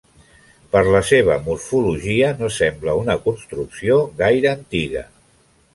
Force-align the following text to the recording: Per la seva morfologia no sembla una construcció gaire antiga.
Per 0.75 0.81
la 0.95 1.01
seva 1.09 1.35
morfologia 1.49 2.31
no 2.41 2.49
sembla 2.57 2.99
una 3.03 3.19
construcció 3.29 4.01
gaire 4.25 4.53
antiga. 4.59 5.11